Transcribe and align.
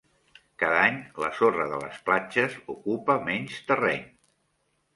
Cada 0.61 0.79
any 0.85 0.97
la 1.23 1.29
sorra 1.41 1.67
de 1.75 1.83
les 1.85 2.01
platges 2.09 2.57
ocupa 2.77 3.21
menys 3.31 3.61
terreny. 3.71 4.05